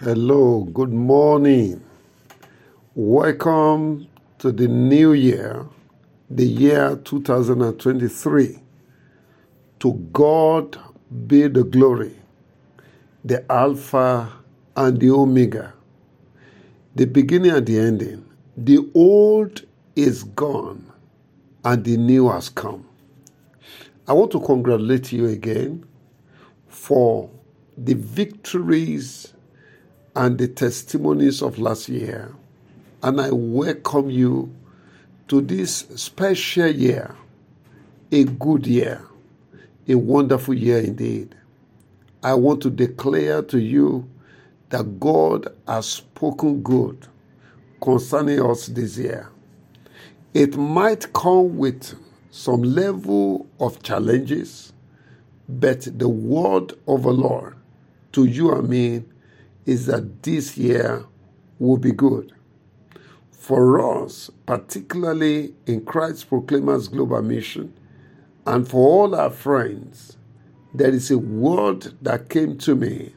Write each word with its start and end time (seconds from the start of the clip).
Hello, 0.00 0.64
good 0.74 0.92
morning. 0.92 1.82
Welcome 2.94 4.08
to 4.38 4.52
the 4.52 4.68
new 4.68 5.14
year, 5.14 5.66
the 6.28 6.44
year 6.46 6.96
2023. 7.02 8.58
To 9.80 9.92
God 10.12 10.78
be 11.26 11.48
the 11.48 11.64
glory, 11.64 12.14
the 13.24 13.50
Alpha 13.50 14.30
and 14.76 15.00
the 15.00 15.10
Omega, 15.10 15.72
the 16.94 17.06
beginning 17.06 17.52
and 17.52 17.66
the 17.66 17.78
ending. 17.78 18.26
The 18.54 18.90
old 18.94 19.62
is 19.96 20.24
gone 20.24 20.92
and 21.64 21.82
the 21.84 21.96
new 21.96 22.28
has 22.28 22.50
come. 22.50 22.86
I 24.06 24.12
want 24.12 24.30
to 24.32 24.40
congratulate 24.40 25.10
you 25.12 25.28
again 25.28 25.86
for 26.68 27.30
the 27.78 27.94
victories 27.94 29.32
and 30.16 30.38
the 30.38 30.48
testimonies 30.48 31.42
of 31.42 31.58
last 31.60 31.90
year. 31.90 32.34
And 33.02 33.20
I 33.20 33.30
welcome 33.32 34.10
you 34.10 34.54
to 35.28 35.42
this 35.42 35.86
special 35.96 36.68
year, 36.68 37.16
a 38.12 38.24
good 38.24 38.66
year, 38.66 39.02
a 39.88 39.94
wonderful 39.96 40.54
year 40.54 40.78
indeed. 40.78 41.36
I 42.22 42.34
want 42.34 42.62
to 42.62 42.70
declare 42.70 43.42
to 43.42 43.58
you 43.60 44.08
that 44.70 45.00
God 45.00 45.48
has 45.68 45.86
spoken 45.86 46.62
good 46.62 47.06
concerning 47.82 48.42
us 48.42 48.66
this 48.68 48.98
year. 48.98 49.30
It 50.34 50.56
might 50.56 51.12
come 51.12 51.58
with 51.58 51.94
some 52.30 52.62
level 52.62 53.46
of 53.60 53.82
challenges, 53.82 54.72
but 55.48 55.88
the 55.98 56.08
word 56.08 56.74
of 56.88 57.04
the 57.04 57.12
Lord 57.12 57.56
to 58.12 58.24
you 58.26 58.52
and 58.54 58.68
me 58.68 59.04
is 59.66 59.86
that 59.86 60.22
this 60.22 60.56
year 60.56 61.04
will 61.58 61.76
be 61.76 61.92
good. 61.92 62.32
For 63.30 64.04
us, 64.04 64.30
particularly 64.46 65.54
in 65.66 65.84
Christ 65.84 66.28
Proclaimers 66.28 66.88
Global 66.88 67.22
Mission, 67.22 67.72
and 68.46 68.66
for 68.66 68.88
all 68.88 69.14
our 69.14 69.30
friends, 69.30 70.16
there 70.74 70.90
is 70.90 71.10
a 71.10 71.18
word 71.18 71.94
that 72.02 72.28
came 72.28 72.58
to 72.58 72.74
me, 72.74 73.14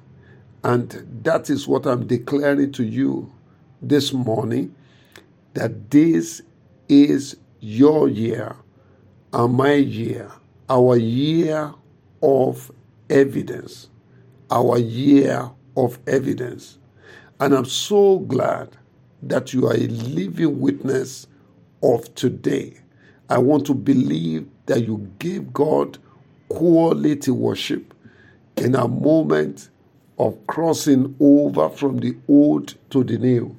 and 0.64 1.24
that 1.24 1.50
is 1.50 1.68
what 1.68 1.86
I'm 1.86 2.08
declaring 2.08 2.72
to 2.74 2.84
you 2.84 3.32
this 3.82 4.12
morning 4.14 4.76
that 5.54 5.92
this 5.92 6.42
is 6.88 7.38
your 7.60 8.08
year 8.08 8.56
and 9.34 9.54
my 9.54 9.74
year, 9.74 10.32
our 10.70 10.96
year 10.98 11.74
of 12.22 12.72
evidence, 13.10 13.90
our 14.52 14.78
year 14.78 15.52
of 15.78 16.00
evidence. 16.08 16.78
And 17.40 17.56
I'm 17.56 17.66
so 17.66 18.20
glad 18.20 18.78
that 19.24 19.54
you 19.54 19.68
are 19.68 19.76
a 19.76 19.88
living 19.88 20.60
witness 20.62 21.28
of 21.84 22.14
today. 22.16 22.78
I 23.30 23.40
want 23.40 23.66
to 23.68 23.76
believe 23.76 24.48
that 24.68 24.86
you 24.88 25.12
gave 25.20 25.54
God 25.54 25.98
quality 26.50 27.32
worship 27.32 27.94
in 28.58 28.76
a 28.76 28.88
moment 28.88 29.70
of 30.20 30.38
crossing 30.48 31.16
over 31.20 31.70
from 31.70 32.00
the 32.00 32.18
old 32.30 32.76
to 32.92 33.04
the 33.04 33.18
new. 33.18 33.56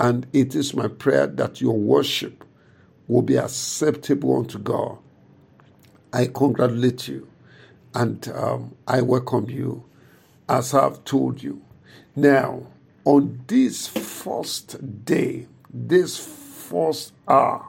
And 0.00 0.26
it 0.32 0.54
is 0.54 0.74
my 0.74 0.88
prayer 0.88 1.26
that 1.28 1.60
your 1.60 1.76
worship 1.78 2.44
will 3.08 3.22
be 3.22 3.36
acceptable 3.36 4.38
unto 4.38 4.58
God. 4.58 4.98
I 6.12 6.26
congratulate 6.26 7.08
you 7.08 7.28
and 7.94 8.28
um, 8.30 8.74
I 8.88 9.02
welcome 9.02 9.50
you 9.50 9.84
as 10.48 10.74
I've 10.74 11.04
told 11.04 11.42
you. 11.42 11.62
Now, 12.16 12.68
on 13.04 13.44
this 13.48 13.88
first 13.88 15.04
day, 15.04 15.48
this 15.72 16.18
first 16.18 17.12
hour 17.28 17.66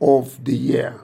of 0.00 0.44
the 0.44 0.56
year, 0.56 1.00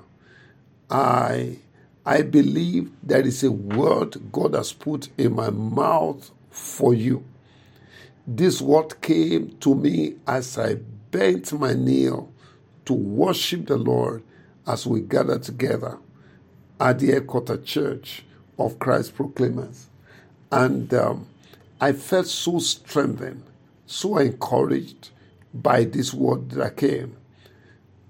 I 0.90 1.58
I 2.06 2.22
believe 2.22 2.92
there 3.02 3.26
is 3.26 3.44
a 3.44 3.52
word 3.52 4.32
God 4.32 4.54
has 4.54 4.72
put 4.72 5.08
in 5.18 5.36
my 5.36 5.50
mouth 5.50 6.30
for 6.50 6.94
you. 6.94 7.24
This 8.26 8.60
word 8.62 9.00
came 9.02 9.56
to 9.60 9.74
me 9.74 10.16
as 10.26 10.58
I 10.58 10.76
bent 11.12 11.52
my 11.52 11.74
knee 11.74 12.10
to 12.86 12.92
worship 12.94 13.68
the 13.68 13.76
Lord 13.78 14.24
as 14.66 14.86
we 14.86 15.00
gather 15.02 15.38
together 15.38 15.98
at 16.80 17.00
the 17.00 17.12
headquarter 17.12 17.58
church 17.58 18.24
of 18.58 18.78
Christ 18.80 19.16
Proclaimers. 19.16 19.88
And 20.52 20.92
um, 20.92 21.26
I 21.80 21.92
felt 21.92 22.26
so 22.26 22.58
strengthened, 22.58 23.42
so 23.86 24.18
encouraged 24.18 25.08
by 25.54 25.84
this 25.84 26.12
word 26.12 26.50
that 26.50 26.76
came. 26.76 27.16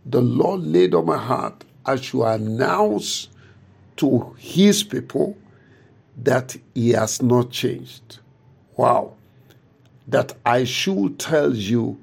The 0.04 0.20
Lord 0.20 0.62
laid 0.62 0.94
on 0.94 1.06
my 1.06 1.16
heart 1.16 1.64
as 1.86 2.12
you 2.12 2.24
announce 2.24 3.28
to 3.96 4.34
his 4.38 4.82
people 4.82 5.38
that 6.16 6.56
he 6.74 6.90
has 6.90 7.22
not 7.22 7.50
changed. 7.50 8.18
Wow. 8.76 9.14
That 10.08 10.34
I 10.44 10.64
should 10.64 11.20
tell 11.20 11.54
you 11.54 12.02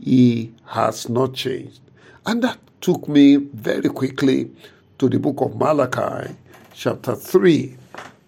he 0.00 0.52
has 0.66 1.08
not 1.08 1.34
changed. 1.34 1.80
And 2.26 2.42
that 2.42 2.58
took 2.80 3.08
me 3.08 3.36
very 3.36 3.88
quickly 3.88 4.50
to 4.98 5.08
the 5.08 5.20
book 5.20 5.40
of 5.40 5.56
Malachi, 5.56 6.34
chapter 6.74 7.14
3, 7.14 7.76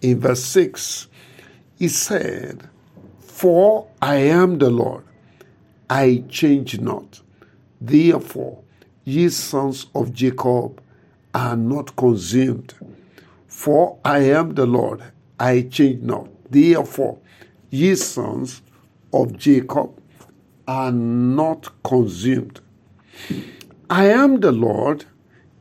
in 0.01 0.19
verse 0.21 0.43
6 0.45 1.07
he 1.79 1.87
said, 1.87 2.67
For 3.21 3.87
I 4.01 4.15
am 4.17 4.57
the 4.57 4.69
Lord, 4.69 5.05
I 5.89 6.25
change 6.27 6.77
not. 6.81 7.21
Therefore, 7.79 8.61
ye 9.05 9.29
sons 9.29 9.87
of 9.95 10.11
Jacob 10.11 10.81
are 11.33 11.55
not 11.55 11.95
consumed. 11.95 12.73
For 13.47 13.97
I 14.03 14.19
am 14.19 14.55
the 14.55 14.65
Lord, 14.65 15.01
I 15.39 15.61
change 15.61 16.03
not. 16.03 16.27
Therefore, 16.51 17.17
ye 17.69 17.95
sons 17.95 18.61
of 19.13 19.37
Jacob 19.37 19.91
are 20.67 20.91
not 20.91 21.71
consumed. 21.81 22.59
I 23.89 24.07
am 24.09 24.41
the 24.41 24.51
Lord 24.51 25.05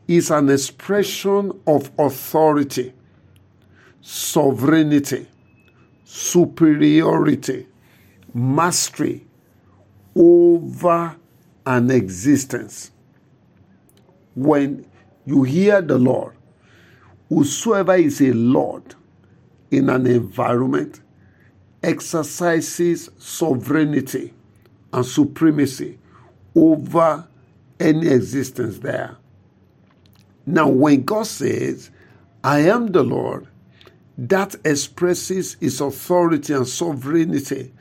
is 0.08 0.32
an 0.32 0.50
expression 0.50 1.52
of 1.64 1.92
authority, 1.96 2.92
sovereignty, 4.00 5.28
superiority, 6.10 7.66
mastery 8.32 9.26
over 10.16 11.14
an 11.66 11.90
existence. 11.90 12.90
When 14.34 14.86
you 15.26 15.42
hear 15.42 15.82
the 15.82 15.98
Lord, 15.98 16.34
whosoever 17.28 17.94
is 17.96 18.22
a 18.22 18.32
Lord 18.32 18.94
in 19.70 19.90
an 19.90 20.06
environment 20.06 21.02
exercises 21.82 23.10
sovereignty 23.18 24.32
and 24.94 25.04
supremacy 25.04 25.98
over 26.54 27.28
any 27.78 28.08
existence 28.08 28.78
there. 28.78 29.18
Now, 30.46 30.68
when 30.68 31.02
God 31.04 31.26
says, 31.26 31.90
I 32.42 32.60
am 32.60 32.92
the 32.92 33.02
Lord, 33.02 33.47
that 34.18 34.56
expresses 34.64 35.54
his 35.60 35.80
authority 35.80 36.52
and 36.52 36.66
sovereignty 36.66 37.72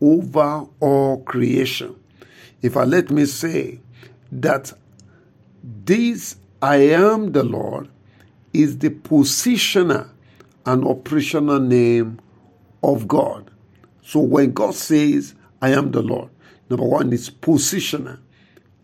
over 0.00 0.66
all 0.80 1.22
creation. 1.22 1.94
If 2.62 2.76
I 2.76 2.84
let 2.84 3.10
me 3.10 3.26
say 3.26 3.80
that 4.32 4.72
this 5.62 6.36
I 6.62 6.76
am 6.76 7.32
the 7.32 7.42
Lord 7.42 7.88
is 8.54 8.78
the 8.78 8.88
positioner 8.88 10.08
and 10.64 10.86
operational 10.86 11.60
name 11.60 12.18
of 12.82 13.06
God. 13.06 13.50
So 14.02 14.20
when 14.20 14.52
God 14.52 14.74
says, 14.74 15.34
I 15.60 15.70
am 15.70 15.90
the 15.90 16.00
Lord, 16.00 16.30
number 16.70 16.86
one 16.86 17.12
is 17.12 17.28
positioner. 17.28 18.18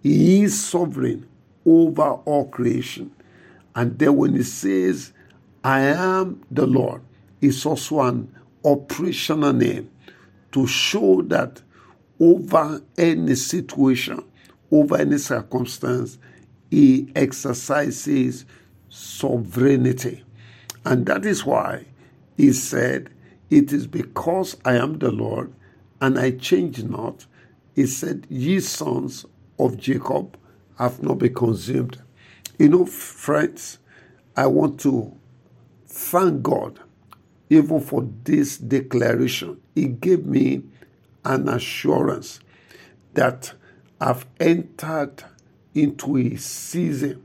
He 0.03 0.43
is 0.43 0.63
sovereign 0.63 1.27
over 1.65 2.03
all 2.03 2.49
creation. 2.49 3.13
And 3.75 3.99
then 3.99 4.17
when 4.17 4.35
he 4.35 4.43
says, 4.43 5.13
I 5.65 5.81
am 5.83 6.43
the 6.51 6.67
Lord 6.67 7.03
is 7.41 7.67
also 7.67 8.01
an 8.03 8.35
operational 8.65 9.53
name 9.53 9.91
to 10.53 10.67
show 10.67 11.23
that 11.23 11.63
over 12.19 12.83
any 12.99 13.35
situation, 13.35 14.25
over 14.71 14.97
any 14.97 15.19
circumstance, 15.19 16.19
he 16.71 17.11
exercises 17.15 18.45
sovereignty. 18.89 20.25
And 20.85 21.07
that 21.07 21.27
is 21.27 21.45
why 21.45 21.87
he 22.37 22.53
said, 22.53 23.11
It 23.51 23.73
is 23.73 23.87
because 23.87 24.57
I 24.65 24.75
am 24.77 24.99
the 24.99 25.11
Lord 25.13 25.53
and 26.01 26.19
I 26.19 26.33
change 26.33 26.83
not. 26.85 27.27
He 27.75 27.87
said, 27.87 28.27
Ye 28.31 28.61
sons 28.61 29.27
of 29.59 29.77
Jacob 29.77 30.39
have 30.79 31.03
not 31.03 31.19
been 31.19 31.35
consumed. 31.35 32.01
You 32.59 32.69
know, 32.71 32.87
friends, 32.87 33.79
I 34.37 34.47
want 34.47 34.81
to 34.81 35.15
thank 35.91 36.43
God 36.43 36.79
even 37.51 37.81
for 37.81 38.09
this 38.25 38.59
declaration. 38.59 39.61
He 39.75 39.89
gave 39.89 40.25
me 40.25 40.63
an 41.25 41.49
assurance 41.49 42.41
that 43.15 43.53
I've 44.01 44.25
entered 44.39 45.25
into 45.75 46.17
a 46.17 46.37
season 46.37 47.23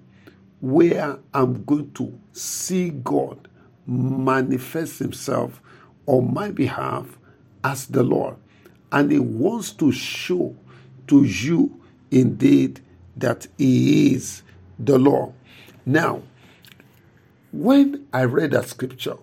where 0.60 1.20
I'm 1.34 1.64
going 1.64 1.92
to 1.94 2.20
see 2.34 2.90
God 2.90 3.48
manifest 3.88 5.00
Himself 5.00 5.62
on 6.08 6.34
my 6.34 6.52
behalf 6.52 7.20
as 7.64 7.88
the 7.88 8.04
Lord. 8.04 8.36
And 8.92 9.12
He 9.12 9.20
wants 9.20 9.72
to 9.74 9.92
show 9.92 10.56
to 11.08 11.24
you 11.24 11.80
indeed 12.12 12.82
that 13.18 13.48
He 13.58 14.16
is 14.16 14.44
the 14.80 14.98
Lord. 14.98 15.34
Now, 15.86 16.24
when 17.56 18.08
I 18.14 18.24
read 18.26 18.52
that 18.52 18.68
scripture, 18.68 19.18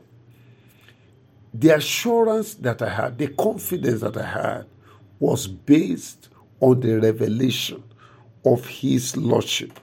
the 1.52 1.70
assurance 1.76 2.54
that 2.54 2.80
I 2.82 2.88
had, 2.88 3.18
the 3.18 3.28
confidence 3.28 4.00
that 4.00 4.16
I 4.16 4.26
had, 4.26 4.66
was 5.20 5.46
based 5.46 6.28
on 6.60 6.80
the 6.80 6.98
revelation 6.98 7.82
of 8.44 8.66
His 8.66 9.16
Lordship. 9.16 9.78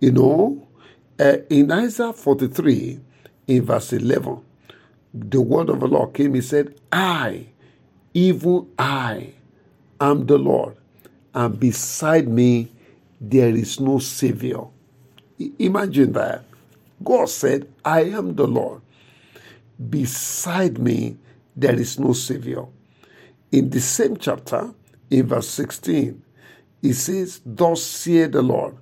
You 0.00 0.12
know, 0.12 0.68
uh, 1.18 1.38
in 1.50 1.72
Isaiah 1.72 2.12
43, 2.12 3.00
in 3.48 3.64
verse 3.64 3.92
11, 3.92 4.40
the 5.12 5.40
word 5.40 5.68
of 5.68 5.80
the 5.80 5.88
Lord 5.88 6.14
came, 6.14 6.34
He 6.34 6.40
said, 6.40 6.74
I, 6.90 7.48
even 8.14 8.68
I, 8.78 9.34
am 10.00 10.26
the 10.26 10.38
Lord, 10.38 10.76
and 11.34 11.58
beside 11.58 12.28
me 12.28 12.70
there 13.20 13.50
is 13.54 13.80
no 13.80 13.98
Savior. 13.98 14.62
Imagine 15.58 16.12
that. 16.12 16.44
God 17.04 17.28
said, 17.28 17.72
I 17.84 18.02
am 18.02 18.34
the 18.34 18.46
Lord. 18.46 18.82
Beside 19.90 20.78
me, 20.78 21.16
there 21.56 21.74
is 21.78 21.98
no 21.98 22.12
Savior. 22.12 22.66
In 23.50 23.70
the 23.70 23.80
same 23.80 24.16
chapter, 24.16 24.72
in 25.10 25.26
verse 25.26 25.48
16, 25.48 26.22
it 26.82 26.94
says, 26.94 27.40
Thus 27.44 27.82
saith 27.82 28.32
the 28.32 28.42
Lord, 28.42 28.76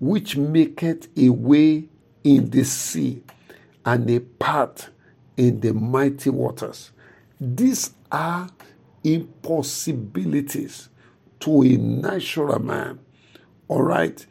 which 0.00 0.36
maketh 0.36 1.08
a 1.16 1.30
way 1.30 1.88
in 2.24 2.50
the 2.50 2.64
sea 2.64 3.22
and 3.84 4.10
a 4.10 4.20
path 4.20 4.90
in 5.36 5.60
the 5.60 5.72
mighty 5.72 6.30
waters. 6.30 6.90
These 7.40 7.94
are 8.10 8.48
impossibilities 9.04 10.88
to 11.40 11.62
a 11.62 11.76
natural 11.76 12.58
man. 12.58 12.98
All 13.68 13.82
right? 13.82 14.24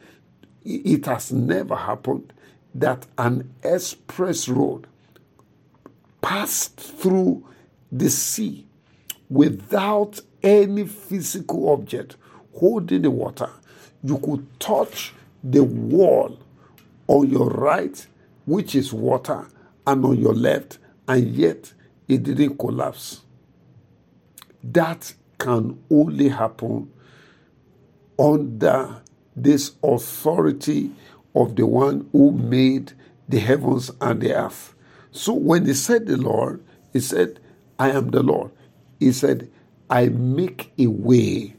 It 0.64 1.06
has 1.06 1.32
never 1.32 1.76
happened 1.76 2.32
that 2.80 3.06
an 3.16 3.54
express 3.62 4.48
road 4.48 4.86
passed 6.20 6.76
through 6.76 7.46
the 7.90 8.10
sea 8.10 8.66
without 9.30 10.20
any 10.42 10.86
physical 10.86 11.70
object 11.70 12.16
holding 12.54 13.02
the 13.02 13.10
water. 13.10 13.50
You 14.02 14.18
could 14.18 14.60
touch 14.60 15.14
the 15.42 15.64
wall 15.64 16.38
on 17.08 17.30
your 17.30 17.48
right, 17.48 18.06
which 18.44 18.74
is 18.74 18.92
water, 18.92 19.48
and 19.86 20.04
on 20.04 20.18
your 20.18 20.34
left, 20.34 20.78
and 21.08 21.34
yet 21.34 21.72
it 22.08 22.24
didn't 22.24 22.58
collapse. 22.58 23.22
That 24.62 25.14
can 25.38 25.82
only 25.90 26.28
happen 26.28 26.92
under 28.18 29.02
this 29.34 29.72
authority 29.82 30.90
of 31.36 31.56
the 31.56 31.66
one 31.66 32.08
who 32.12 32.32
made 32.32 32.94
the 33.28 33.40
heavens 33.40 33.92
and 34.02 34.22
the 34.22 34.34
earth. 34.34 34.74
So 35.12 35.34
when 35.34 35.66
he 35.66 35.74
said 35.74 36.06
the 36.08 36.18
Lord, 36.18 36.64
he 36.94 37.00
said, 37.00 37.40
I 37.80 37.92
am 37.92 38.10
the 38.10 38.24
Lord. 38.24 38.52
He 39.00 39.12
said, 39.12 39.50
I 39.90 40.08
make 40.10 40.72
a 40.78 40.88
way 40.88 41.56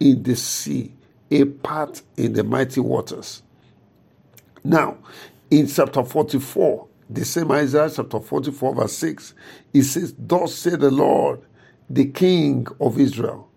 in 0.00 0.24
the 0.24 0.36
sea, 0.36 0.94
a 1.30 1.46
path 1.46 2.02
in 2.18 2.34
the 2.34 2.44
mighty 2.44 2.80
waters. 2.80 3.42
Now, 4.64 4.98
in 5.50 5.68
chapter 5.68 6.04
44, 6.04 6.88
the 7.10 7.24
same 7.24 7.52
Isaiah 7.52 7.90
chapter 7.94 8.20
44, 8.20 8.76
verse 8.76 8.94
6, 8.94 9.34
it 9.74 9.82
says, 9.84 10.14
Thus 10.18 10.54
said 10.54 10.80
the 10.80 10.90
Lord, 10.90 11.40
the 11.90 12.06
King 12.06 12.66
of 12.80 12.98
Israel, 12.98 13.50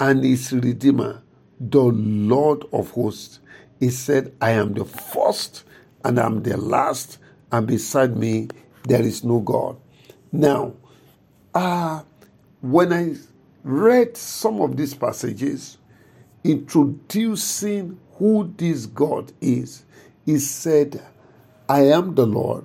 and 0.00 0.24
his 0.24 0.52
Redeemer, 0.52 1.22
the 1.60 1.82
Lord 1.82 2.64
of 2.72 2.90
hosts. 2.92 3.40
He 3.80 3.90
said, 3.90 4.32
I 4.40 4.52
am 4.52 4.74
the 4.74 4.84
first 4.84 5.64
and 6.04 6.18
I'm 6.18 6.42
the 6.42 6.56
last, 6.56 7.18
and 7.52 7.66
beside 7.66 8.16
me 8.16 8.48
there 8.84 9.02
is 9.02 9.24
no 9.24 9.40
God. 9.40 9.76
Now, 10.32 10.74
uh, 11.54 12.02
when 12.60 12.92
I 12.92 13.14
read 13.64 14.16
some 14.16 14.60
of 14.60 14.76
these 14.76 14.94
passages 14.94 15.78
introducing 16.44 17.98
who 18.14 18.52
this 18.56 18.86
God 18.86 19.32
is, 19.40 19.84
he 20.26 20.38
said, 20.38 21.02
I 21.68 21.82
am 21.82 22.14
the 22.14 22.26
Lord. 22.26 22.64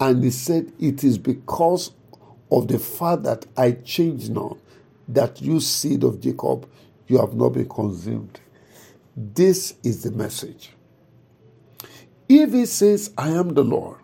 And 0.00 0.22
he 0.24 0.30
said, 0.30 0.72
It 0.80 1.04
is 1.04 1.18
because 1.18 1.92
of 2.50 2.68
the 2.68 2.78
fact 2.78 3.24
that 3.24 3.46
I 3.56 3.72
change 3.72 4.28
not, 4.30 4.58
that 5.08 5.40
you 5.42 5.60
seed 5.60 6.04
of 6.04 6.20
Jacob, 6.20 6.68
you 7.08 7.18
have 7.18 7.34
not 7.34 7.50
been 7.50 7.68
consumed. 7.68 8.40
This 9.16 9.74
is 9.82 10.02
the 10.02 10.12
message. 10.12 10.72
If 12.28 12.52
he 12.52 12.66
says, 12.66 13.12
I 13.16 13.30
am 13.30 13.54
the 13.54 13.64
Lord 13.64 13.98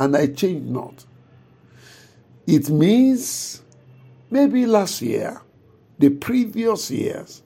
and 0.00 0.16
I 0.16 0.28
change 0.28 0.68
not, 0.68 1.04
it 2.46 2.70
means 2.70 3.62
maybe 4.30 4.66
last 4.66 5.02
year, 5.02 5.40
the 5.98 6.10
previous 6.10 6.90
years, 6.90 7.42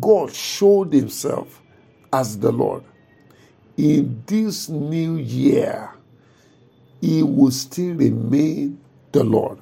God 0.00 0.34
showed 0.34 0.92
himself 0.92 1.60
as 2.12 2.38
the 2.38 2.52
Lord. 2.52 2.84
In 3.76 4.22
this 4.26 4.68
new 4.68 5.16
year, 5.16 5.90
he 7.00 7.22
will 7.22 7.50
still 7.50 7.94
remain 7.96 8.80
the 9.12 9.24
Lord. 9.24 9.58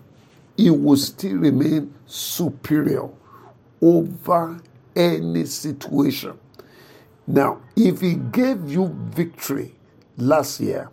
He 0.57 0.71
will 0.71 0.99
still 0.99 1.39
remain 1.39 1.95
superior 2.07 3.09
over 3.81 4.61
any 4.95 5.47
situation. 5.47 6.39
Now, 7.33 7.61
if 7.77 8.01
He 8.01 8.15
gave 8.15 8.69
you 8.69 8.89
victory 8.89 9.73
last 10.17 10.59
year, 10.59 10.91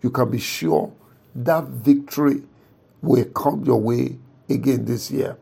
you 0.00 0.08
can 0.08 0.30
be 0.30 0.38
sure 0.38 0.90
that 1.34 1.64
victory 1.64 2.42
will 3.02 3.26
come 3.26 3.66
your 3.66 3.82
way 3.82 4.16
again 4.48 4.86
this 4.86 5.10
year. 5.10 5.36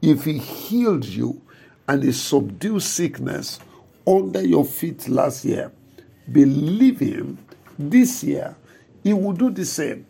If 0.00 0.24
He 0.24 0.38
healed 0.38 1.04
you 1.04 1.42
and 1.88 2.04
He 2.04 2.12
subdued 2.12 2.80
sickness 2.84 3.58
under 4.06 4.40
your 4.46 4.64
feet 4.64 5.08
last 5.08 5.44
year, 5.44 5.72
believe 6.30 7.00
Him 7.00 7.38
this 7.76 8.22
year, 8.22 8.54
He 9.02 9.12
will 9.12 9.32
do 9.32 9.50
the 9.50 9.64
same. 9.64 10.06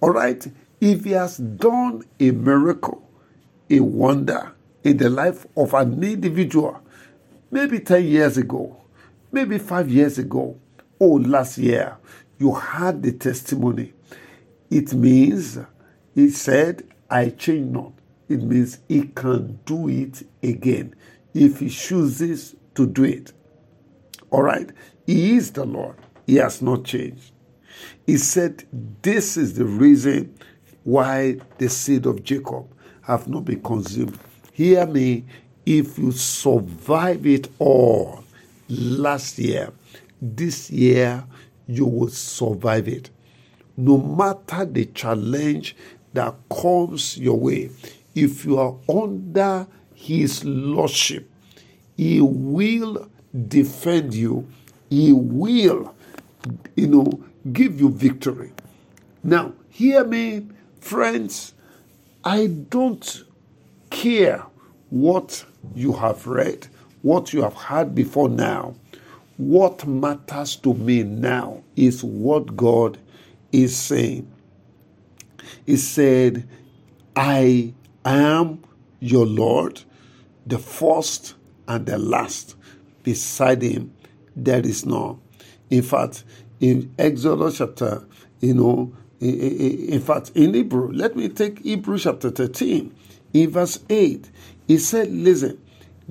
All 0.00 0.12
right? 0.12 0.46
If 0.80 1.04
He 1.04 1.10
has 1.10 1.36
done 1.36 2.04
a 2.18 2.30
miracle, 2.30 3.06
a 3.68 3.80
wonder 3.80 4.52
in 4.82 4.96
the 4.96 5.10
life 5.10 5.46
of 5.58 5.74
an 5.74 6.02
individual, 6.02 6.80
maybe 7.50 7.80
10 7.80 8.02
years 8.04 8.38
ago, 8.38 8.80
maybe 9.34 9.58
five 9.58 9.90
years 9.90 10.16
ago, 10.18 10.56
or 10.98 11.20
last 11.20 11.58
year, 11.58 11.98
you 12.38 12.54
had 12.54 13.02
the 13.02 13.12
testimony. 13.12 13.92
It 14.70 14.94
means 14.94 15.58
he 16.14 16.30
said, 16.30 16.84
I 17.10 17.30
change 17.30 17.70
not. 17.72 17.92
It 18.28 18.42
means 18.42 18.78
he 18.88 19.02
can 19.08 19.58
do 19.66 19.88
it 19.88 20.22
again 20.42 20.94
if 21.34 21.58
he 21.58 21.68
chooses 21.68 22.54
to 22.76 22.86
do 22.86 23.04
it. 23.04 23.32
All 24.30 24.42
right? 24.42 24.70
He 25.04 25.36
is 25.36 25.50
the 25.50 25.64
Lord. 25.64 25.96
He 26.26 26.36
has 26.36 26.62
not 26.62 26.84
changed. 26.84 27.32
He 28.06 28.16
said, 28.16 28.64
This 29.02 29.36
is 29.36 29.54
the 29.54 29.64
reason 29.64 30.38
why 30.84 31.38
the 31.58 31.68
seed 31.68 32.06
of 32.06 32.22
Jacob 32.22 32.66
have 33.02 33.28
not 33.28 33.44
been 33.44 33.62
consumed. 33.62 34.18
Hear 34.52 34.86
me, 34.86 35.24
if 35.66 35.98
you 35.98 36.12
survive 36.12 37.26
it 37.26 37.48
all 37.58 38.23
last 38.68 39.38
year, 39.38 39.72
this 40.20 40.70
year 40.70 41.24
you 41.66 41.86
will 41.86 42.08
survive 42.08 42.88
it. 42.88 43.10
No 43.76 43.98
matter 43.98 44.64
the 44.64 44.86
challenge 44.86 45.76
that 46.12 46.34
comes 46.48 47.18
your 47.18 47.38
way, 47.38 47.70
if 48.14 48.44
you 48.44 48.58
are 48.58 48.76
under 48.88 49.66
his 49.94 50.44
lordship, 50.44 51.28
he 51.96 52.20
will 52.20 53.08
defend 53.48 54.14
you. 54.14 54.46
He 54.90 55.12
will, 55.12 55.94
you 56.76 56.86
know, 56.86 57.24
give 57.52 57.80
you 57.80 57.90
victory. 57.90 58.52
Now, 59.22 59.54
hear 59.70 60.04
me, 60.04 60.46
friends. 60.80 61.54
I 62.22 62.46
don't 62.46 63.24
care 63.90 64.44
what 64.90 65.44
you 65.74 65.92
have 65.92 66.26
read, 66.26 66.68
what 67.04 67.34
you 67.34 67.42
have 67.44 67.54
heard 67.54 67.94
before 67.94 68.30
now. 68.30 68.76
What 69.38 69.86
matters 69.86 70.56
to 70.58 70.74
me 70.74 71.04
now 71.04 71.64
is 71.76 72.04
what 72.04 72.56
God 72.56 72.98
is 73.52 73.76
saying. 73.76 74.32
He 75.66 75.76
said, 75.76 76.48
I 77.16 77.74
am 78.04 78.64
your 79.00 79.26
Lord. 79.26 79.82
the 80.46 80.58
first 80.58 81.34
and 81.68 81.86
the 81.86 81.98
last. 81.98 82.56
Beside 83.04 83.62
him, 83.62 83.94
there 84.36 84.60
is 84.66 84.86
none. 84.86 85.20
In 85.70 85.82
fact, 85.82 86.24
in 86.60 86.94
Exodus 86.98 87.58
chapter, 87.58 88.04
you 88.40 88.54
know, 88.54 88.94
in 89.20 90.00
fact, 90.02 90.32
in 90.36 90.54
Hebrew, 90.54 90.92
let 90.92 91.16
me 91.16 91.28
take 91.30 91.60
Hebrew 91.60 91.98
chapter 91.98 92.30
13, 92.30 92.94
in 93.34 93.50
verse 93.50 93.80
8. 93.90 94.30
He 94.68 94.78
said, 94.78 95.12
Listen, 95.12 95.60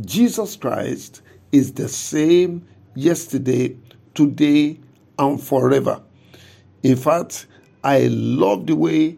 Jesus 0.02 0.56
Christ 0.56 1.22
is 1.52 1.74
the 1.74 1.88
same 1.88 2.68
yesterday, 2.96 3.76
today, 4.14 4.80
and 5.20 5.42
forever. 5.42 6.02
In 6.82 6.96
fact, 6.96 7.46
I 7.84 8.08
love 8.08 8.66
the 8.66 8.76
way 8.76 9.18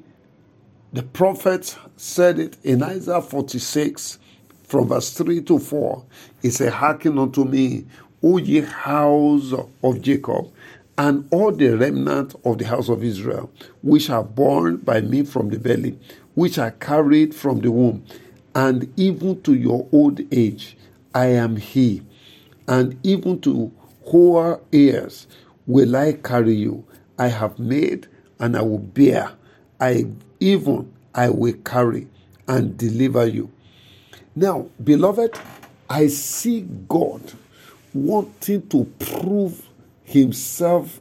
the 0.92 1.04
prophet 1.04 1.78
said 1.98 2.40
it 2.40 2.58
in 2.64 2.84
Isaiah 2.84 3.22
46 3.22 4.20
from 4.64 4.88
verse 4.88 5.14
3 5.14 5.42
to 5.44 5.60
4. 5.60 6.06
He 6.42 6.50
said, 6.50 6.74
Hearken 6.74 7.20
unto 7.20 7.46
me, 7.46 7.86
O 8.24 8.38
ye 8.38 8.62
house 8.62 9.54
of 9.84 10.02
Jacob, 10.02 10.52
and 10.98 11.28
all 11.32 11.52
the 11.52 11.78
remnant 11.78 12.36
of 12.44 12.58
the 12.58 12.66
house 12.66 12.90
of 12.90 13.04
Israel, 13.04 13.52
which 13.82 14.10
are 14.10 14.24
born 14.24 14.78
by 14.78 15.02
me 15.02 15.24
from 15.24 15.50
the 15.50 15.60
belly, 15.60 16.00
which 16.34 16.58
are 16.58 16.72
carried 16.72 17.36
from 17.36 17.60
the 17.60 17.72
womb, 17.72 18.06
and 18.56 18.92
even 18.98 19.42
to 19.44 19.54
your 19.54 19.88
old 19.92 20.22
age, 20.34 20.78
I 21.14 21.28
am 21.28 21.58
He, 21.58 22.02
and 22.68 22.98
even 23.04 23.42
to 23.42 23.72
hoar 24.06 24.62
ears 24.72 25.28
will 25.68 25.96
I 25.96 26.14
carry 26.14 26.56
you. 26.56 26.86
I 27.20 27.28
have 27.28 27.60
made, 27.60 28.08
and 28.40 28.58
I 28.58 28.62
will 28.62 28.80
bear. 28.80 29.32
I 29.80 30.08
even 30.40 30.92
I 31.14 31.30
will 31.30 31.54
carry 31.66 32.08
and 32.48 32.78
deliver 32.78 33.26
you. 33.26 33.52
Now, 34.36 34.68
beloved, 34.84 35.38
I 35.90 36.08
see 36.08 36.62
God 36.90 37.22
wanting 37.94 38.68
to 38.70 38.86
prove 39.00 39.70
himself 40.04 41.00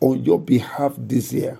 on 0.00 0.24
your 0.24 0.40
behalf 0.40 0.94
this 0.96 1.32
year. 1.32 1.58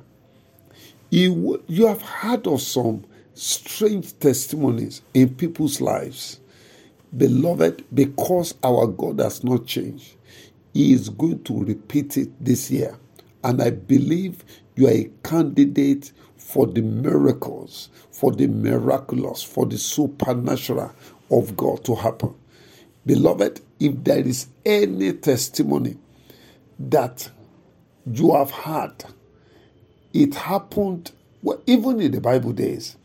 You, 1.11 1.63
you 1.67 1.87
have 1.87 2.03
heard 2.03 2.47
of 2.47 2.61
some 2.63 3.05
strange 3.41 4.19
testimonies 4.19 5.01
in 5.15 5.35
people's 5.35 5.81
lives. 5.81 6.41
Beloved, 7.17 7.85
because 7.95 8.55
our 8.63 8.87
God 8.87 9.19
has 9.21 9.43
not 9.43 9.67
changed, 9.67 10.17
He 10.75 10.93
is 10.93 11.09
going 11.09 11.43
to 11.45 11.65
repeat 11.65 12.19
it 12.19 12.29
this 12.45 12.71
year. 12.71 12.97
And 13.43 13.63
I 13.63 13.71
believe 13.71 14.45
you 14.77 14.89
are 14.89 14.93
a 14.93 15.11
candidate 15.25 16.13
for 16.37 16.67
the 16.67 16.83
miracles, 16.83 17.89
for 18.11 18.31
the 18.31 18.47
miraculous, 18.47 19.43
for 19.43 19.65
the 19.65 19.79
supernatural 19.79 20.93
of 21.31 21.57
God 21.57 21.83
to 21.85 21.95
happen. 21.95 22.35
Beloved, 23.07 23.63
if 23.81 24.05
there 24.05 24.21
is 24.21 24.49
any 24.67 25.15
testimony 25.15 25.97
that 26.79 27.31
you 28.07 28.35
have 28.35 28.51
had, 28.51 29.03
it 30.13 30.35
happened 30.35 31.13
well, 31.43 31.63
even 31.67 32.01
in 32.01 32.13
the 32.13 32.21
Bible 32.21 32.53
days. 32.53 32.97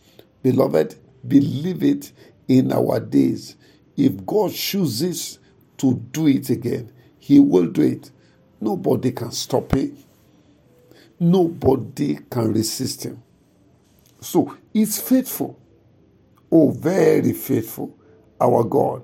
Beloved, 0.46 0.94
believe 1.28 1.82
it 1.82 2.12
in 2.48 2.72
our 2.72 3.00
days. 3.00 3.56
If 3.98 4.24
God 4.28 4.54
chooses 4.54 5.40
to 5.78 5.96
do 6.12 6.28
it 6.28 6.52
again, 6.52 6.92
He 7.18 7.40
will 7.40 7.66
do 7.66 7.82
it. 7.82 8.12
Nobody 8.62 9.12
can 9.12 9.32
stop 9.32 9.74
it. 9.74 9.94
Nobody 11.20 12.20
can 12.30 12.54
resist 12.54 13.06
Him. 13.06 13.24
So 14.22 14.56
He's 14.72 15.02
faithful. 15.02 15.60
Oh, 16.52 16.70
very 16.70 17.34
faithful. 17.34 17.98
Our 18.40 18.64
God 18.66 19.02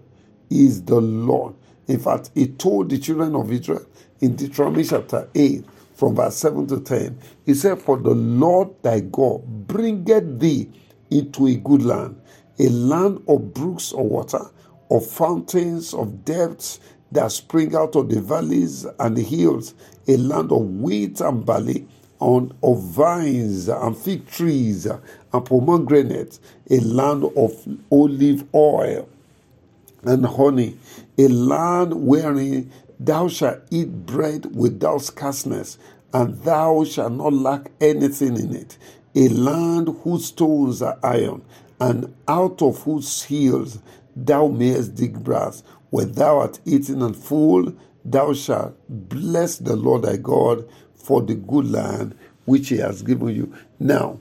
is 0.48 0.84
the 0.84 1.02
Lord. 1.02 1.56
In 1.88 1.98
fact, 1.98 2.30
He 2.36 2.50
told 2.50 2.92
the 2.92 3.00
children 3.00 3.36
of 3.36 3.52
Israel 3.52 3.88
in 4.20 4.36
Deuteronomy 4.36 4.84
chapter 4.84 5.28
8, 5.34 5.66
from 5.96 6.16
verse 6.16 6.36
7 6.36 6.68
to 6.68 6.82
10, 6.82 7.18
He 7.48 7.56
said, 7.56 7.82
For 7.82 7.98
the 7.98 8.14
Lord 8.14 8.70
thy 8.84 9.00
God 9.00 9.42
bringeth 9.68 10.40
thee 10.40 10.70
into 11.12 11.48
a 11.48 11.56
good 11.56 11.84
land, 11.84 12.22
a 12.60 12.70
land 12.70 13.24
of 13.28 13.54
brooks 13.54 13.94
of 13.94 14.02
water, 14.06 14.46
of 14.92 15.06
fountains 15.08 15.94
of 15.94 16.26
depths 16.26 16.80
that 17.12 17.32
spring 17.32 17.76
out 17.76 17.96
of 17.98 18.10
the 18.10 18.22
valleys 18.22 18.86
and 19.00 19.18
the 19.18 19.24
hills, 19.24 19.76
a 20.08 20.18
land 20.18 20.52
of 20.52 20.62
wheat 20.82 21.22
and 21.22 21.46
barley, 21.46 21.88
on 22.20 22.54
of 22.64 22.82
vines 22.84 23.70
and 23.70 23.98
fig 23.98 24.28
trees 24.28 24.86
and 24.88 25.46
pomegranates, 25.46 26.40
a 26.72 26.80
land 26.82 27.26
of 27.38 27.54
olive 27.92 28.46
oil 28.56 29.10
and 30.04 30.26
honey, 30.26 30.78
a 31.18 31.28
land 31.28 31.94
wherein 31.96 32.72
thou 33.00 33.28
shalt 33.30 33.60
eat 33.72 34.06
bread 34.08 34.56
without 34.56 35.02
scarceness, 35.02 35.78
and 36.14 36.38
thou 36.44 36.84
shalt 36.86 37.14
not 37.14 37.34
lack 37.34 37.72
anything 37.82 38.38
in 38.38 38.56
it, 38.56 38.78
a 39.16 39.28
land 39.30 39.90
whose 40.04 40.26
stones 40.26 40.82
are 40.82 41.00
iron, 41.04 41.44
and 41.80 42.14
out 42.28 42.62
of 42.62 42.82
whose 42.84 43.24
hills 43.24 43.80
thou 44.16 44.48
mayest 44.48 44.96
dig 44.96 45.24
brass. 45.24 45.64
When 45.90 46.14
thou 46.14 46.40
art 46.40 46.60
eaten 46.66 47.02
and 47.02 47.16
full, 47.16 47.74
thou 48.06 48.34
shalt 48.34 48.76
bless 48.88 49.58
the 49.58 49.76
Lord 49.76 50.04
thy 50.04 50.18
God 50.18 50.68
for 50.96 51.22
the 51.22 51.36
good 51.36 51.70
land 51.70 52.16
which 52.46 52.70
he 52.70 52.78
has 52.78 53.02
given 53.02 53.30
you. 53.30 53.54
Now, 53.80 54.20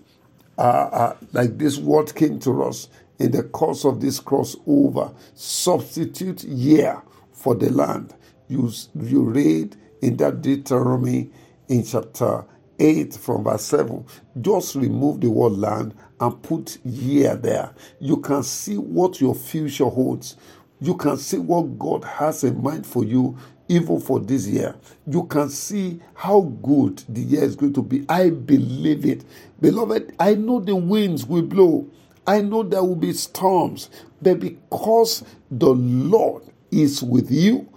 uh, 0.59 0.63
uh, 0.63 1.17
like 1.33 1.59
this 1.59 1.79
word 1.79 2.15
came 2.15 2.39
to 2.41 2.63
us 2.65 2.89
in 3.19 3.31
the 3.33 3.43
course 3.43 3.85
of 3.85 4.01
this 4.01 4.21
crossover, 4.21 5.15
substitute 5.35 6.45
year 6.45 7.01
for 7.33 7.55
the 7.55 7.71
land. 7.71 8.15
You, 8.49 8.71
you 9.01 9.23
read 9.23 9.77
in 10.03 10.17
that 10.19 10.43
Deuteronomy 10.43 11.31
in 11.69 11.85
chapter 11.85 12.45
8 12.81 13.15
from 13.15 13.45
verse 13.45 13.65
7. 13.65 14.07
Just 14.43 14.77
remove 14.77 15.23
the 15.23 15.31
word 15.31 15.55
land 15.55 15.95
and 16.21 16.43
put 16.43 16.79
year 16.87 17.37
there. 17.37 17.75
You 18.01 18.19
can 18.19 18.45
see 18.45 18.79
what 18.79 19.21
your 19.21 19.37
future 19.37 19.87
holds. 19.87 20.37
You 20.81 20.97
can 20.97 21.19
see 21.19 21.39
what 21.39 21.79
God 21.79 22.05
has 22.05 22.45
in 22.45 22.63
mind 22.63 22.87
for 22.87 23.05
you 23.05 23.39
even 23.69 24.01
for 24.01 24.21
this 24.21 24.49
year. 24.49 24.77
You 25.07 25.25
can 25.25 25.51
see 25.51 26.01
how 26.15 26.43
good 26.43 27.05
the 27.11 27.23
year 27.23 27.45
is 27.45 27.57
going 27.57 27.75
to 27.75 27.83
be. 27.83 28.07
I 28.09 28.31
believe 28.31 29.07
it. 29.07 29.25
Beloved, 29.61 30.15
I 30.21 30.37
know 30.37 30.61
the 30.61 30.77
winds 30.77 31.27
will 31.27 31.43
blow. 31.43 31.89
I 32.27 32.43
know 32.43 32.65
there 32.65 32.85
will 32.85 32.97
be 32.97 33.15
storms. 33.15 33.91
But 34.23 34.41
because 34.41 35.25
the 35.51 35.71
Lord 35.71 36.45
is 36.73 37.03
with 37.03 37.31
you, 37.33 37.69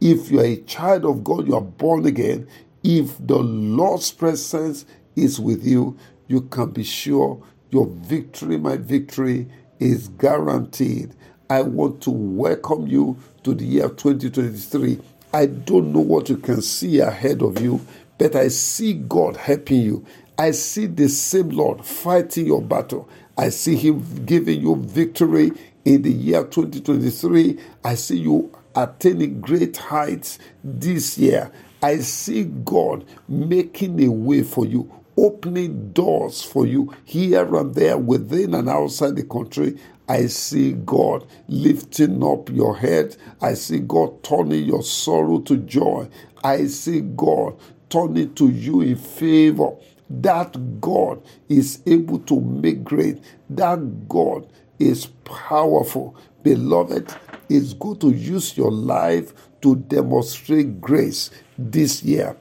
if 0.00 0.30
you 0.30 0.40
are 0.40 0.46
a 0.46 0.58
child 0.62 1.06
of 1.06 1.24
God, 1.24 1.48
you 1.48 1.56
are 1.56 1.62
born 1.62 2.06
again, 2.06 2.48
if 2.82 3.16
the 3.26 3.38
Lord's 3.38 4.10
presence 4.12 4.86
is 5.16 5.38
with 5.40 5.64
you, 5.66 5.96
you 6.28 6.42
can 6.42 6.70
be 6.70 6.84
sure 6.84 7.42
your 7.70 7.86
victory, 7.86 8.58
my 8.58 8.76
victory, 8.76 9.48
is 9.78 10.08
guaranteed. 10.08 11.14
I 11.48 11.62
want 11.62 12.00
to 12.02 12.10
welcome 12.10 12.86
you 12.86 13.16
to 13.42 13.54
the 13.54 13.64
year 13.64 13.88
2023 13.88 15.00
I 15.32 15.46
don't 15.46 15.92
know 15.92 16.00
what 16.00 16.28
you 16.28 16.36
can 16.38 16.60
see 16.60 16.98
ahead 16.98 17.40
of 17.42 17.60
you, 17.60 17.80
but 18.18 18.34
I 18.34 18.48
see 18.48 18.94
God 18.94 19.36
helping 19.36 19.82
you. 19.82 20.04
I 20.36 20.50
see 20.50 20.86
the 20.86 21.08
same 21.08 21.50
Lord 21.50 21.84
fighting 21.84 22.46
your 22.46 22.60
battle. 22.60 23.08
I 23.38 23.50
see 23.50 23.76
Him 23.76 24.24
giving 24.26 24.60
you 24.60 24.74
victory 24.76 25.52
in 25.84 26.02
the 26.02 26.10
year 26.10 26.42
2023. 26.42 27.58
I 27.84 27.94
see 27.94 28.18
you 28.18 28.52
attaining 28.74 29.40
great 29.40 29.76
heights 29.76 30.40
this 30.64 31.16
year. 31.16 31.52
I 31.82 31.98
see 31.98 32.44
God 32.44 33.04
making 33.28 34.02
a 34.04 34.10
way 34.12 34.42
for 34.42 34.66
you, 34.66 34.90
opening 35.16 35.92
doors 35.92 36.42
for 36.42 36.66
you 36.66 36.94
here 37.04 37.54
and 37.56 37.74
there, 37.74 37.98
within 37.98 38.54
and 38.54 38.68
outside 38.68 39.16
the 39.16 39.24
country. 39.24 39.78
I 40.08 40.26
see 40.26 40.72
God 40.72 41.26
lifting 41.48 42.22
up 42.24 42.50
your 42.50 42.76
head. 42.76 43.16
I 43.40 43.54
see 43.54 43.80
God 43.80 44.22
turning 44.24 44.64
your 44.64 44.82
sorrow 44.82 45.40
to 45.40 45.56
joy. 45.58 46.08
I 46.44 46.66
see 46.66 47.00
God 47.02 47.56
turning 47.90 48.34
to 48.34 48.48
you 48.50 48.82
in 48.82 48.96
favor. 48.96 49.70
That 50.10 50.80
God 50.80 51.22
is 51.48 51.82
able 51.86 52.18
to 52.20 52.40
make 52.40 52.84
great. 52.84 53.22
That 53.50 54.08
God 54.08 54.48
is 54.78 55.06
powerful. 55.24 56.16
Beloved, 56.42 57.14
it's 57.48 57.74
good 57.74 58.00
to 58.02 58.10
use 58.10 58.56
your 58.56 58.72
life 58.72 59.32
to 59.62 59.76
demonstrate 59.76 60.80
grace 60.80 61.30
this 61.58 62.02
year. 62.02 62.36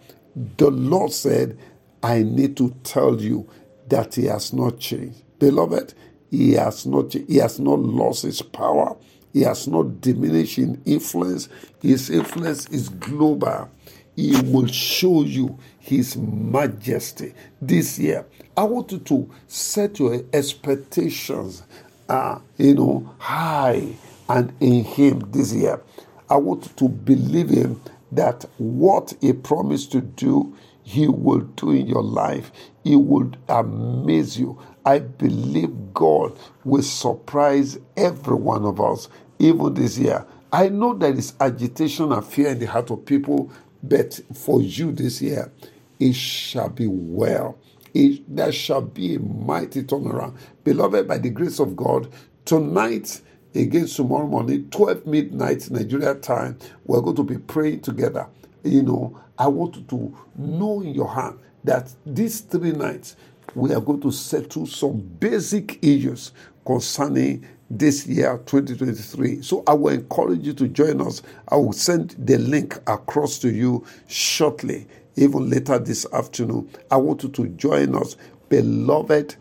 The 0.58 0.70
Lord 0.72 1.12
said, 1.12 1.58
I 2.04 2.24
need 2.24 2.58
to 2.58 2.72
tell 2.84 3.22
you 3.22 3.50
that 3.90 4.16
He 4.16 4.26
has 4.26 4.54
not 4.54 4.80
changed. 4.80 5.22
Beloved, 5.40 5.94
he 6.30 6.54
has 6.54 6.86
not 6.86 7.14
he 7.14 7.38
has 7.38 7.60
not 7.60 7.80
lost 7.80 8.24
his 8.24 8.42
power. 8.42 8.96
He 9.34 9.42
has 9.42 9.68
not 9.68 10.02
diminished 10.02 10.58
in 10.58 10.82
influence. 10.86 11.50
His 11.82 12.10
influence 12.10 12.68
is 12.70 12.90
global. 12.90 13.70
He 14.16 14.40
will 14.42 14.68
show 14.68 15.24
you 15.24 15.58
his 15.80 16.18
majesty 16.18 17.34
this 17.62 17.98
year. 18.00 18.26
I 18.58 18.64
want 18.64 18.92
you 18.92 19.00
to 19.00 19.30
set 19.48 20.00
your 20.00 20.22
expectations 20.34 21.64
uh, 22.10 22.40
you 22.58 22.76
know, 22.76 23.14
high 23.20 23.88
and 24.30 24.54
in 24.60 24.84
Him 24.84 25.20
this 25.32 25.54
year. 25.54 25.82
I 26.30 26.38
want 26.38 26.76
to 26.78 26.90
believe 26.90 27.50
Him 27.50 27.82
that 28.12 28.46
what 28.58 29.14
He 29.22 29.34
promised 29.34 29.92
to 29.94 30.02
do, 30.02 30.56
He 30.84 31.08
will 31.08 31.42
do 31.42 31.72
in 31.72 31.88
your 31.88 32.04
life. 32.04 32.52
He 32.84 32.96
will 32.96 33.32
amaze 33.50 34.40
you. 34.40 34.60
I 34.86 35.00
believe 35.00 35.94
God 35.94 36.38
will 36.66 36.84
surprise 36.84 37.80
every 37.98 38.36
one 38.36 38.66
of 38.66 38.82
us, 38.82 39.10
even 39.40 39.76
this 39.76 39.98
year. 39.98 40.26
I 40.54 40.70
know 40.70 40.96
there 40.96 41.14
is 41.14 41.34
agitation 41.40 42.12
and 42.14 42.26
fear 42.26 42.50
in 42.50 42.60
the 42.60 42.68
heart 42.68 42.92
of 42.92 43.06
people, 43.06 43.52
but 43.84 44.20
for 44.36 44.62
you 44.62 44.92
this 44.94 45.22
year, 45.22 45.52
it 46.00 46.16
shall 46.16 46.70
be 46.70 46.88
well. 46.88 47.58
It, 47.96 48.24
there 48.36 48.54
shall 48.54 48.82
be 48.84 49.16
a 49.16 49.20
mighty 49.22 49.84
turnaround. 49.84 50.38
Beloved, 50.66 51.08
by 51.10 51.20
the 51.20 51.32
grace 51.32 51.60
of 51.60 51.76
God, 51.76 52.10
tonight 52.46 53.22
against 53.56 53.96
tomorrow 53.96 54.28
morning, 54.28 54.70
12 54.70 55.06
midnight 55.06 55.70
Nigeria 55.72 56.16
time, 56.16 56.58
we're 56.86 57.02
going 57.02 57.16
to 57.16 57.24
be 57.24 57.38
praying 57.38 57.82
together. 57.82 58.28
You 58.64 58.84
know, 58.84 59.20
I 59.38 59.48
want 59.48 59.76
you 59.78 59.84
to 59.84 60.18
know 60.38 60.82
in 60.82 60.94
your 60.94 61.08
heart 61.08 61.40
that 61.64 61.92
these 62.06 62.42
three 62.42 62.72
nights, 62.72 63.16
we 63.56 63.74
are 63.74 63.82
going 63.82 64.02
to 64.02 64.12
settle 64.12 64.68
some 64.68 65.00
basic 65.20 65.84
issues 65.84 66.32
concerning 66.66 67.46
this 67.72 68.08
year 68.08 68.36
2023 68.48 69.44
so 69.44 69.64
i 69.68 69.74
will 69.74 69.94
encourage 69.94 70.42
you 70.46 70.54
to 70.54 70.68
join 70.68 71.00
us. 71.02 71.22
I 71.50 71.56
will 71.56 71.74
send 71.74 72.16
the 72.18 72.38
link 72.40 72.76
across 72.88 73.38
to 73.40 73.50
you 73.52 73.86
shortly 74.08 74.88
even 75.16 75.50
later 75.50 75.78
this 75.78 76.06
afternoon. 76.14 76.70
I 76.90 76.98
want 76.98 77.24
you 77.24 77.30
to 77.30 77.48
join 77.50 77.94
us. 77.96 78.16
Beloved 78.50 79.36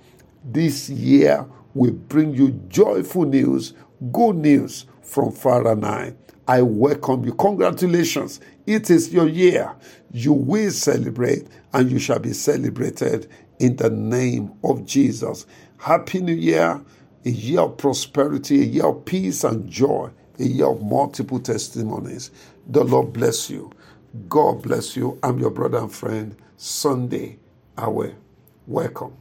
this 0.44 0.88
year 0.90 1.46
will 1.74 1.92
bring 1.92 2.34
you 2.34 2.50
joyful 2.68 3.24
news 3.24 3.74
good 4.12 4.36
news 4.36 4.86
from 5.02 5.32
far 5.32 5.66
and 5.68 5.82
nigh 5.82 6.14
i 6.48 6.62
welcome 6.62 7.24
you 7.24 7.34
congratulations 7.34 8.40
it 8.66 8.90
is 8.90 9.12
your 9.12 9.28
year 9.28 9.74
you 10.12 10.32
will 10.32 10.70
celebrate 10.70 11.46
and 11.74 11.90
you 11.90 11.98
shall 11.98 12.18
be 12.20 12.32
celebrated 12.32 13.28
in 13.60 13.76
the 13.76 13.90
name 13.90 14.52
of 14.64 14.86
jesus 14.86 15.46
happy 15.78 16.20
new 16.20 16.34
year 16.34 16.80
a 17.24 17.30
year 17.30 17.60
of 17.62 17.76
prosperity, 17.76 18.62
a 18.62 18.66
year 18.66 18.86
of 18.86 19.04
peace 19.04 19.44
and 19.44 19.68
joy, 19.70 20.10
a 20.38 20.44
year 20.44 20.68
of 20.68 20.82
multiple 20.82 21.40
testimonies. 21.40 22.30
The 22.68 22.84
Lord 22.84 23.12
bless 23.12 23.50
you. 23.50 23.70
God 24.28 24.62
bless 24.62 24.96
you. 24.96 25.18
I'm 25.22 25.38
your 25.38 25.50
brother 25.50 25.78
and 25.78 25.92
friend, 25.92 26.36
Sunday 26.56 27.38
Awe. 27.78 28.12
Welcome. 28.66 29.16